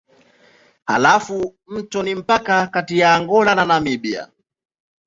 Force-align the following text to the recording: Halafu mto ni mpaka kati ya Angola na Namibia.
Halafu 0.85 1.55
mto 1.67 2.03
ni 2.03 2.15
mpaka 2.15 2.67
kati 2.67 2.99
ya 2.99 3.15
Angola 3.15 3.55
na 3.55 3.65
Namibia. 3.65 4.27